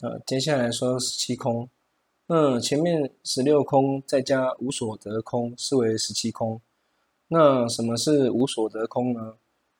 [0.00, 1.68] 呃，接下来说十七空。
[2.26, 6.60] 那前面十六空再加无所得空，是为十七空。
[7.28, 9.36] 那什么是无所得空呢？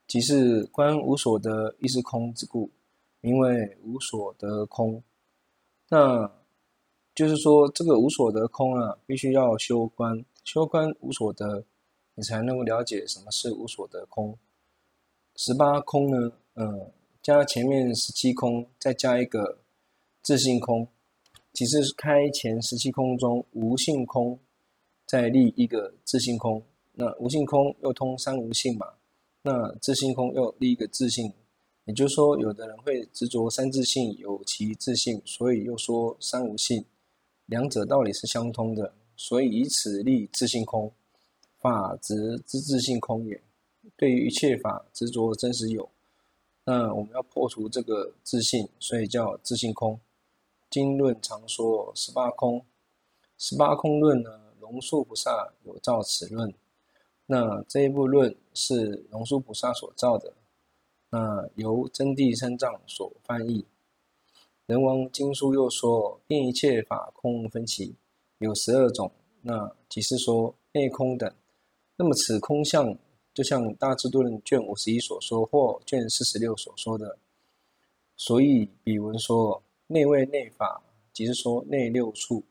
[0.07, 2.71] 即是观无所得亦是空之故，
[3.21, 5.03] 名为无所得空。
[5.89, 6.31] 那
[7.15, 11.65] 就是说，这个无所得空啊，必须要修观，修观无所得，
[12.15, 14.37] 你才能够了解什么是无所得空。
[15.37, 16.93] 十八空呢，嗯，
[17.23, 19.59] 加前面十七空，再加一个
[20.25, 20.89] 自性空，
[21.53, 24.39] 即是开前十七空中无性空，
[25.07, 26.63] 再立一个自性空。
[26.95, 28.87] 那无性空又通三无性嘛，
[29.43, 31.31] 那自性空又立一个自性，
[31.85, 36.83] 也就是说，有的人会执着三自性有其自性，所以又说三无性，
[37.45, 40.91] 两者道理是相通的，所以以此立自性空，
[41.59, 43.39] 法执之自性空也。
[43.99, 45.87] 对于一切法执着真实有，
[46.65, 50.01] 那我们要破除这个自性，所以叫自性空。
[50.75, 52.67] 经论常说十八空，
[53.39, 56.53] 十八空论呢，龙树菩萨有造此论。
[57.27, 60.35] 那这一部论是龙树菩萨所造的，
[61.11, 63.65] 那由真谛三藏所翻译。
[64.67, 67.95] 人王经书又说，遍一切法空分歧
[68.39, 71.33] 有十二种，那即是说内空等。
[71.95, 72.99] 那么此空相。
[73.33, 77.17] 就像《大智度论》卷五十一所说，或卷四十六所说的，
[78.17, 80.83] 所以彼文说内谓内法，
[81.13, 82.45] 即是说内六处，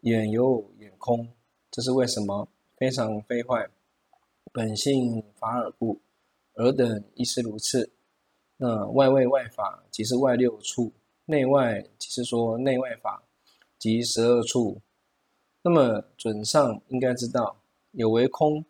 [0.00, 1.28] 眼有眼空，
[1.70, 2.48] 这是为什么？
[2.76, 3.68] 非常非坏，
[4.52, 6.00] 本性法尔故，
[6.54, 7.90] 尔等亦是如此。
[8.56, 10.92] 那外位外法，即是外六处；
[11.26, 13.22] 内外即是说内外法，
[13.78, 14.80] 即十二处。
[15.62, 17.56] 那么准上应该知道，
[17.92, 18.64] 有为空，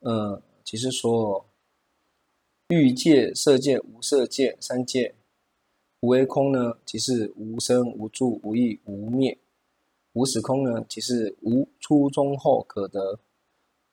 [0.00, 0.42] 呃。
[0.62, 1.44] 即是说，
[2.68, 5.12] 欲界、色界、无色界三界，
[6.00, 9.36] 无为空呢，即是无生、无住、无意、无灭；
[10.14, 13.20] 无始空呢，即是无初、中、后可得。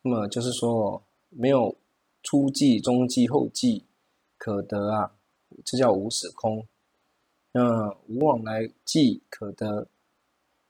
[0.03, 1.75] 那么就是说，没有
[2.23, 3.83] 初际、中际、后际
[4.37, 5.11] 可得啊，
[5.65, 6.65] 这叫无始空。
[7.51, 9.89] 那无往来际可得，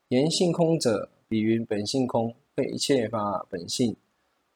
[0.08, 3.94] 言性空者，比云本性空，非一切法本性。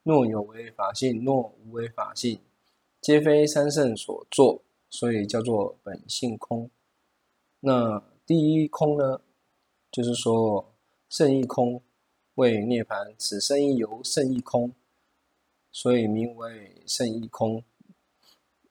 [0.02, 2.40] 若有为法性，若无为法性，
[3.00, 4.60] 皆非三圣所作，
[4.92, 6.70] 所以叫做本性空。
[7.60, 9.22] 那第一空呢，
[9.90, 10.74] 就是说
[11.08, 11.80] 圣义空
[12.34, 14.70] 为涅槃，此圣义由圣义空，
[15.72, 17.64] 所以名为圣义空。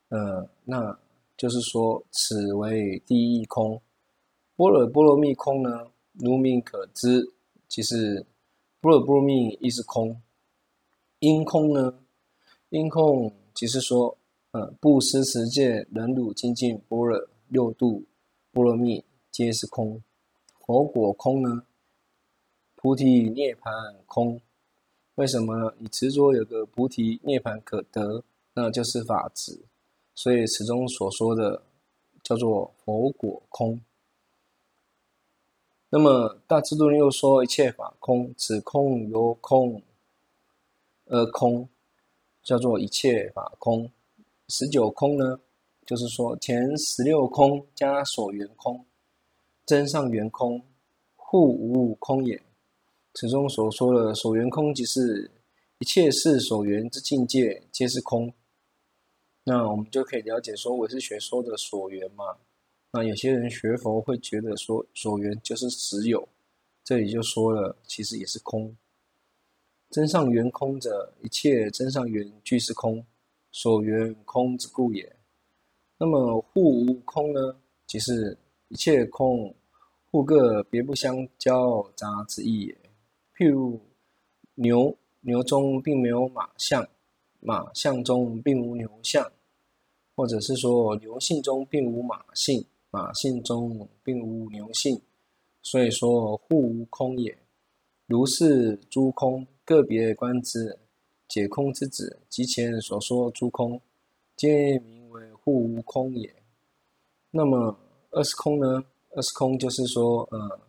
[0.09, 0.99] 呃，那
[1.35, 3.81] 就是说此为第一空。
[4.55, 7.33] 般若波罗蜜空呢，如名可知，
[7.67, 8.27] 即是
[8.79, 10.21] 般若波罗蜜亦是空。
[11.17, 11.97] 因空呢？
[12.69, 14.17] 因空即是说，
[14.51, 18.03] 呃，布施持戒、忍辱精进、般若六度、
[18.51, 20.03] 波罗蜜，皆是空。
[20.59, 21.63] 佛果空呢？
[22.75, 24.41] 菩提涅槃空。
[25.15, 25.73] 为什么？
[25.77, 29.61] 你执着有个菩提涅槃可得，那就是法执。
[30.13, 31.63] 所以此中所说的
[32.21, 33.79] 叫做佛果空。
[35.89, 39.81] 那么大智度论又说一切法空，此空由空。
[41.05, 41.69] 而空
[42.43, 43.91] 叫做一切法空，
[44.53, 45.39] 十九空呢，
[45.85, 48.85] 就是说前十六空加所缘空，
[49.65, 50.61] 增上缘空，
[51.15, 52.43] 互无空也。
[53.13, 55.31] 此中所说的所缘空，即是
[55.79, 58.33] 一切事所缘之境界，皆是空。
[59.45, 62.25] 那我们就可以了解说，我是学说的所缘嘛。
[62.91, 66.27] 那有些人学佛会觉得说，所缘就是实有，
[66.83, 68.75] 这里就说了，其实也是空。
[69.89, 73.05] 真上缘空者，一切真上缘俱是空，
[73.51, 75.15] 所缘空之故也。
[75.97, 77.55] 那么互无空呢？
[77.85, 78.37] 即是
[78.69, 79.53] 一切空，
[80.09, 82.77] 互各别不相交杂之意也。
[83.35, 83.79] 譬如
[84.55, 86.87] 牛，牛中并没有马相，
[87.39, 89.29] 马相中并无牛相，
[90.15, 95.01] 或者是说牛性中并无马性，马性中并无牛性，
[95.61, 97.37] 所以说互无空也。
[98.07, 99.45] 如是诸空。
[99.63, 100.77] 个别观之，
[101.31, 103.79] 解空之子，即前所说诸空，
[104.35, 106.35] 皆名为互无空也。
[107.31, 107.79] 那么
[108.09, 108.83] 二十空呢？
[109.11, 110.59] 二十空就是说，呃，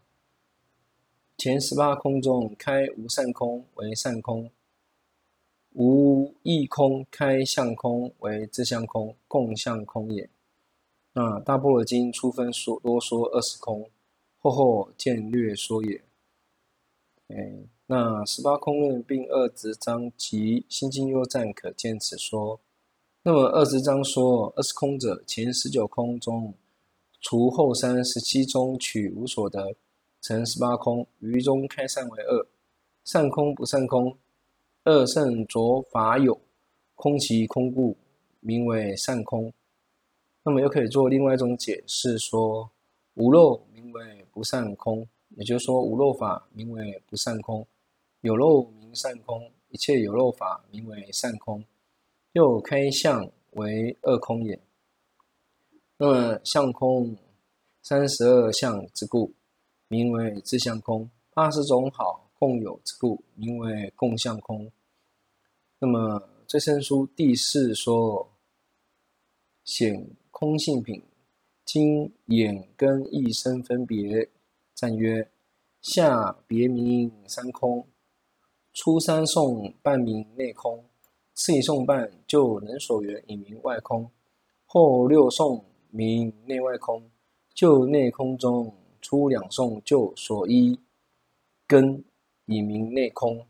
[1.37, 4.49] 前十八空中开无善空为善空，
[5.73, 10.31] 无异空开相空为自相空，共相空也。
[11.13, 13.91] 那大般若经初分说多说二十空，
[14.39, 16.01] 后后渐略说也。
[17.27, 17.65] 哎。
[17.95, 22.59] 那十八空论并二执章及心经幽赞可见此说。
[23.23, 26.55] 那么二执章说二十空者，前十九空中
[27.21, 29.75] 除后三十七中取无所得，
[30.23, 31.07] 成十八空。
[31.19, 32.47] 于中开散为二：
[33.05, 34.17] 善空不善空。
[34.85, 36.41] 二圣着法有，
[36.95, 37.95] 空其空故，
[38.41, 39.53] 名为善空。
[40.43, 42.71] 那么又可以做另外一种解释，说
[43.17, 45.07] 无漏名为不善空，
[45.37, 47.67] 也就是说无漏法名为不善空，
[48.23, 51.65] 有漏名善空，一切有漏法名为善空。
[52.33, 54.59] 又开相为二空也。
[55.99, 57.17] 那么相空
[57.83, 59.35] 三十二相之故，
[59.89, 61.05] 名为自相空；
[61.35, 64.71] 八十种好共有之故，名为共相空。
[65.81, 68.33] 那么最胜书第四说
[69.65, 71.03] 显空性品，
[71.65, 74.31] 经眼根意声分别
[74.75, 75.29] 赞曰：
[75.81, 77.87] 下别名三空，
[78.73, 80.85] 初三颂半名内空，
[81.35, 84.11] 次一颂半就能所缘以名外空，
[84.67, 85.65] 后六颂。
[85.95, 87.03] 名内外空，
[87.53, 90.81] 就内空中出两颂，就所依
[91.67, 92.03] 根
[92.47, 93.47] 以名内空。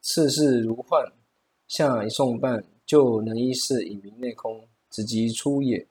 [0.00, 1.04] 次世如幻，
[1.68, 5.86] 下一颂半就能依世以名内空，此即出也。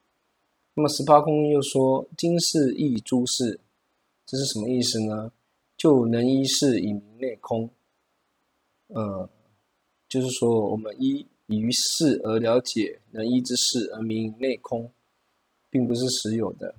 [0.74, 3.60] 那么十八空又说今世亦诸事，
[4.26, 5.32] 这是什么意思呢？
[5.78, 7.70] 就能依世以名内空。
[8.94, 9.30] 呃，
[10.08, 14.92] 就是说我们依于事而了解，能依之事而名内空。
[15.72, 16.76] 并不是实有的。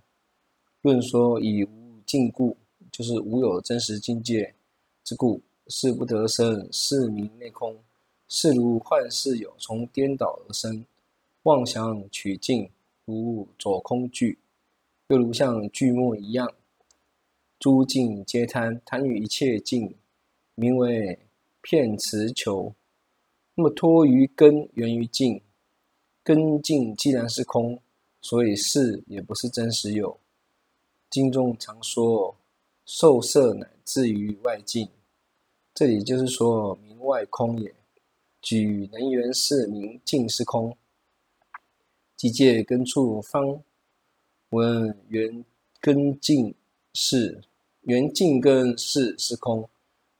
[0.82, 2.54] 论说以无境故，
[2.92, 4.54] 就是无有真实境界
[5.02, 7.82] 之故，事不得生，是名内空。
[8.28, 10.84] 是如幻是有，从颠倒而生，
[11.44, 12.70] 妄想取境，
[13.06, 14.38] 如左空句，
[15.08, 16.52] 又如像句末一样，
[17.58, 19.94] 诸境皆贪，贪于一切境，
[20.54, 21.18] 名为
[21.62, 22.74] 片词求。
[23.54, 25.40] 那么托于根，源于境，
[26.22, 27.80] 根境既然是空。
[28.24, 30.16] 所以事也不是真实有。
[31.10, 32.36] 经中常说，
[32.86, 34.88] 受色乃至于外境，
[35.74, 37.74] 这里就是说明外空也。
[38.40, 40.76] 举能缘事名境是空，
[42.16, 43.60] 即借根处方
[44.50, 45.44] 闻缘
[45.80, 46.54] 根境
[46.94, 47.42] 事，
[47.82, 49.68] 缘境根是是空，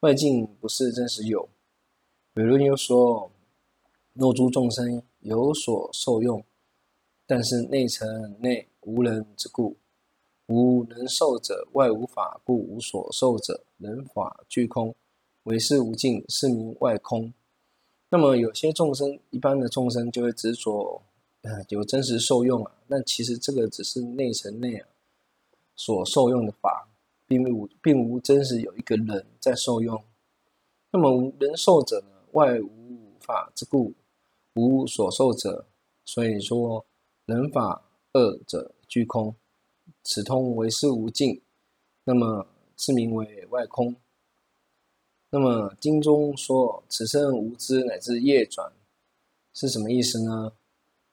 [0.03, 1.49] 外境不是真实有。
[2.35, 3.31] 伟论又说，
[4.15, 6.45] 若诸众生有所受用。
[7.25, 9.77] 但是内尘内无人之故，
[10.47, 14.93] 无能受者，外无法故，无所受者，人法俱空，
[15.45, 17.33] 唯是无境，是名外空。
[18.09, 21.01] 那么有些众生，一般的众生就会执着，
[21.43, 22.75] 呃，有真实受用啊。
[22.89, 24.89] 那其实这个只是内尘内啊
[25.77, 26.89] 所受用的法，
[27.39, 30.03] 并无并无真实有一个人在受用。
[30.91, 33.95] 那么无人受者呢，外无法之故，
[34.55, 35.67] 无所受者，
[36.05, 36.85] 所以说。
[37.25, 37.81] 人法
[38.13, 39.33] 二者俱空，
[40.03, 41.41] 此通唯识无尽，
[42.03, 43.95] 那么是名为外空。
[45.31, 48.73] 那么经中说此生无知乃至业转，
[49.55, 50.53] 是什么意思呢？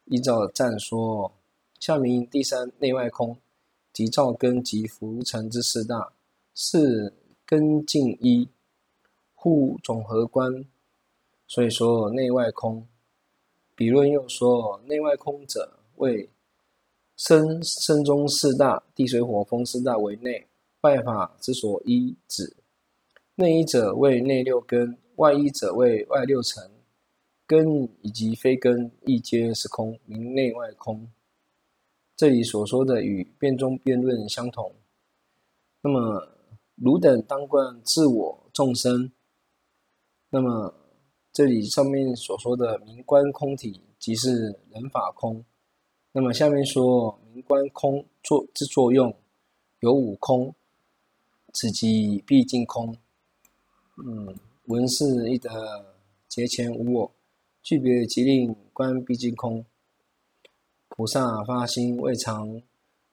[0.06, 1.32] 依照赞说，
[1.80, 3.38] 下名第三内外空，
[4.00, 6.14] 即造根及浮尘之四大，
[6.56, 7.14] 是
[7.46, 8.48] 根境一，
[9.36, 10.64] 互总合观，
[11.46, 12.88] 所以说内外空。
[13.76, 15.82] 比论又说内外空者。
[15.98, 16.30] 为
[17.18, 20.48] 身身中四大，地水火风四大为内，
[20.80, 22.56] 外法之所依止。
[23.36, 26.72] 内依者为内六根，外依者为外六尘。
[27.46, 31.12] 根以及非根亦皆是空，名内外空。
[32.20, 34.76] 这里所说的与辩中辩论相同。
[35.80, 36.28] 那么
[36.76, 39.10] 汝等当观自我众生。
[40.30, 40.76] 那么
[41.32, 45.46] 这里上面所说的名观空体，即是人法空。
[46.12, 49.16] 那么下面说名观空作之作用
[49.80, 50.54] 有五空，
[51.54, 52.98] 此即毕竟空。
[54.06, 54.36] 嗯，
[54.66, 55.50] 闻是一得
[56.28, 57.12] 节前无我，
[57.64, 59.66] 具别即令观毕竟空。
[61.00, 62.62] 菩萨发心未尝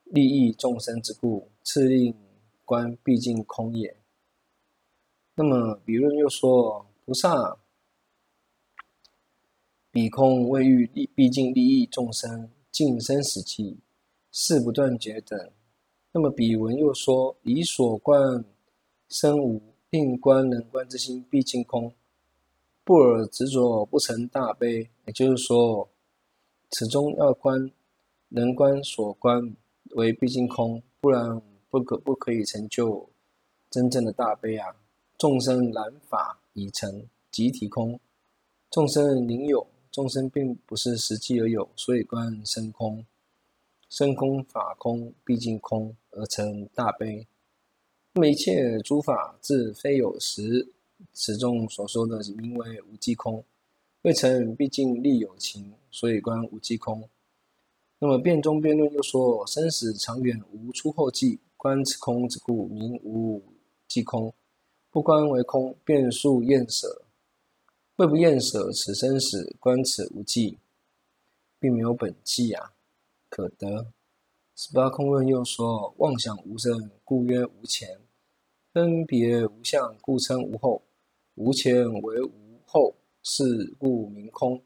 [0.07, 2.13] 利益众生之故，次令
[2.65, 3.97] 观毕竟空也。
[5.37, 7.57] 那么比论又说菩萨
[9.93, 12.51] 彼空未欲利毕竟利益众生。
[12.73, 13.79] 尽生死期，
[14.33, 15.39] 事不断绝等。
[16.11, 18.45] 那么比文又说：以所观
[19.09, 21.95] 生无，令观能观之心毕竟空。
[22.83, 24.91] 不尔执着不成大悲。
[25.07, 25.89] 也就是说，
[26.71, 27.71] 此中要观
[28.29, 29.55] 能观所观
[29.91, 33.09] 为毕竟空，不然不可不可以成就
[33.71, 34.75] 真正的大悲啊！
[35.19, 37.99] 众生染法已成，集体空。
[38.71, 39.67] 众生宁有。
[39.93, 43.03] 众生并不是实际而有，所以观身空。
[43.89, 47.27] 身空法空，毕竟空而成大悲。
[48.13, 50.71] 那么一切诸法自非有时，
[51.15, 53.43] 此中所说的名为无记空。
[54.07, 57.09] 未成毕竟立有情，所以观无际空。
[57.99, 63.43] 那么辩中辩论又说生死长远无出后记，观此空之故名无
[63.89, 64.33] 记空。
[64.93, 67.03] 不观为空，便数厌舍。
[67.97, 70.57] 未不厌舍此生死，观此无际，
[71.59, 72.75] 并没有本际啊，
[73.29, 73.89] 可得。
[74.55, 77.99] 十八空论又说妄想无生，故曰无前；
[78.73, 80.81] 分别无相，故称无后。
[81.35, 82.95] 无前为无后。
[83.29, 84.63] 是故名空。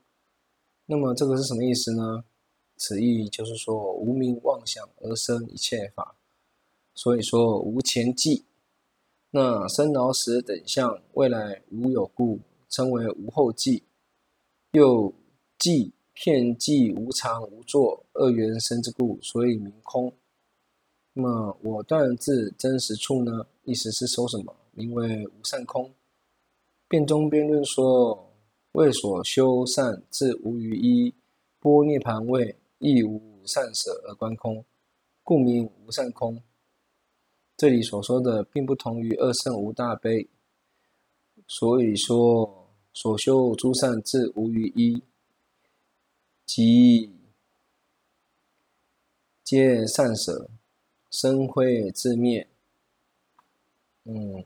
[0.85, 2.23] 那么这个是什么意思呢？
[2.77, 6.15] 此意就是说无明妄想而生一切法，
[6.95, 8.45] 所以说无前记。
[9.31, 13.83] 那生老死等相未来无有故，称为无后记。
[14.73, 15.15] 又
[15.59, 20.13] 记遍计无常无作二缘生之故，所以名空。
[21.15, 23.47] 那么我断自真实处呢？
[23.65, 24.55] 意思是说什么？
[24.73, 25.91] 名为无善空。
[26.89, 28.27] 辩中辩论说。
[28.73, 31.13] 为所修善自无余一，
[31.59, 34.65] 波涅盘位亦无善舍而观空，
[35.25, 36.41] 故名无善空。
[37.57, 40.29] 这里所说的并不同于二圣无大悲，
[41.49, 45.03] 所以说所修诸善自无余一，
[46.47, 47.13] 即
[49.43, 50.49] 皆善舍，
[51.11, 52.49] 生灰自灭。
[54.05, 54.45] 嗯。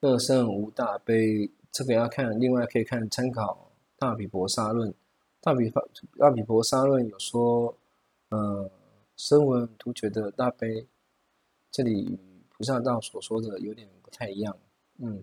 [0.00, 2.40] 乐圣无大悲，这个要看。
[2.40, 4.90] 另外可以看参考《大毗婆沙论》。
[5.42, 5.88] 大毗婆
[6.18, 7.76] 大毗婆沙论有说，
[8.30, 8.70] 呃，
[9.16, 10.86] 声闻独觉的大悲，
[11.70, 14.56] 这里与菩萨道所说的有点不太一样。
[14.96, 15.22] 嗯，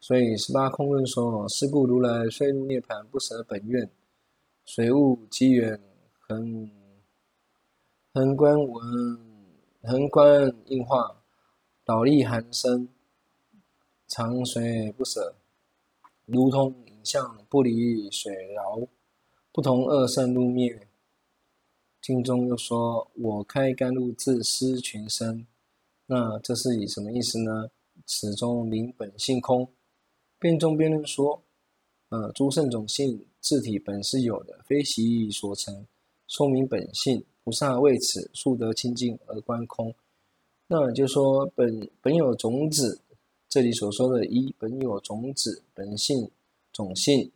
[0.00, 3.88] 所以十八空论说，是故如来虽入涅槃，不舍本愿，
[4.64, 5.80] 随物机缘
[6.18, 6.68] 恒
[8.12, 8.82] 恒观闻，
[9.84, 11.22] 恒观应化。
[11.86, 12.88] 倒立含生，
[14.08, 15.36] 常随不舍，
[16.24, 18.88] 如同影像不离水饶，
[19.52, 20.88] 不同二圣入灭。
[22.02, 25.46] 经中又说：“我开甘露自施群生。”
[26.06, 27.70] 那这是以什么意思呢？
[28.04, 29.68] 此中名本性空。
[30.40, 31.40] 辩中辩论说
[32.10, 35.86] ：“呃，诸圣种性自体本是有的，非习意所成，
[36.26, 37.24] 说明本性。
[37.44, 39.94] 菩萨为此速得清净而观空。”
[40.68, 43.00] 那就说本本有种子，
[43.48, 46.28] 这里所说的一本有种子本性
[46.72, 47.30] 种性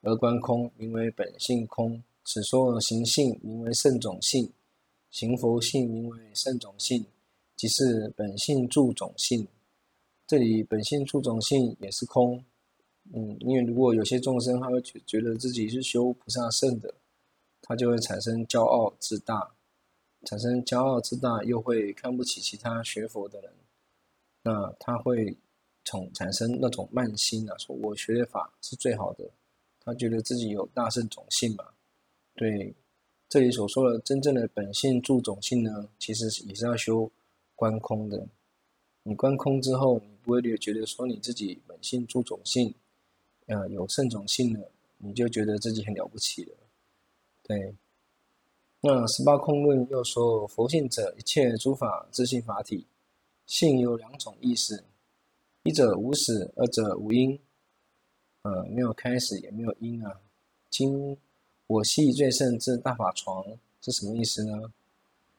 [0.00, 2.02] 而观空，名为本性空。
[2.24, 4.50] 此说行性名为圣种性，
[5.10, 7.04] 行佛性名为圣种性，
[7.54, 9.46] 即是本性住种性。
[10.26, 12.42] 这里本性住种性也是空。
[13.12, 16.94] 嗯，因为如果有些众生他会觉觉得自己是修菩萨圣的，
[17.60, 19.53] 他就会产生骄傲自大。
[20.24, 23.52] 产生骄傲自大，又会看不起其他学佛的人，
[24.42, 25.36] 那他会
[25.84, 29.30] 从产生那种慢心啊，说我学的法是最好的，
[29.80, 31.64] 他觉得自己有大圣种性嘛。
[32.34, 32.74] 对，
[33.28, 37.10] 这里所说的真正的本性住种性呢，其实也是要修
[37.54, 38.26] 观空的。
[39.02, 42.74] 你观空之后，你不会觉得说你自己本性住种性，
[43.46, 46.56] 呃，有圣种性了，你就觉得自己很了不起了。
[47.42, 47.74] 对。
[48.86, 52.86] 那十八空论又说，佛性者，一切诸法自性法体，
[53.46, 54.84] 性有两种意思：
[55.62, 57.40] 一者无始，二者无因。
[58.42, 60.20] 呃，没有开始，也没有因啊。
[60.68, 61.16] 今
[61.66, 63.42] 我系最胜之大法床
[63.80, 64.70] 是什么意思呢？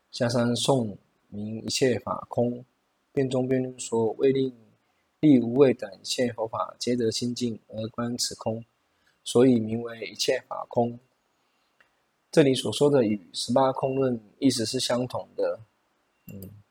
[0.10, 0.98] 下山颂
[1.28, 2.66] 明一切法空，
[3.12, 4.52] 辩中辩论说，为令
[5.20, 8.66] 立无畏等一切佛法皆得清净而观此空，
[9.24, 10.98] 所以名为一切法空。
[12.36, 15.58] 这里所说的与十八空论意思是相同的，
[16.34, 16.65] 嗯。